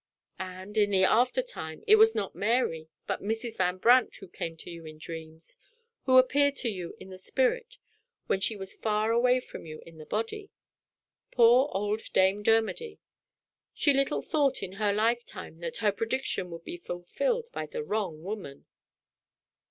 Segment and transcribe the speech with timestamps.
[0.39, 3.55] "And, in the after time, it was not Mary, but Mrs.
[3.57, 5.59] Van Brandt who came to you in dreams
[6.05, 7.77] who appeared to you in the spirit,
[8.25, 10.49] when she was far away from you in the body?
[11.29, 12.99] Poor old Dame Dermody.
[13.75, 17.83] She little thought, in her life time, that her prediction would be fullfilled by the
[17.83, 18.65] wrong woman!"